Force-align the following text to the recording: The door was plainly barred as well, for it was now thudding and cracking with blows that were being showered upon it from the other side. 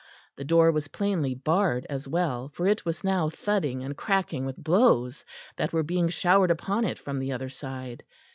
The 0.35 0.43
door 0.43 0.71
was 0.71 0.87
plainly 0.87 1.35
barred 1.35 1.85
as 1.87 2.07
well, 2.07 2.49
for 2.49 2.65
it 2.65 2.83
was 2.85 3.03
now 3.03 3.29
thudding 3.29 3.83
and 3.83 3.95
cracking 3.95 4.47
with 4.47 4.57
blows 4.57 5.23
that 5.57 5.73
were 5.73 5.83
being 5.83 6.09
showered 6.09 6.49
upon 6.49 6.85
it 6.85 6.97
from 6.97 7.19
the 7.19 7.31
other 7.33 7.49
side. 7.49 8.03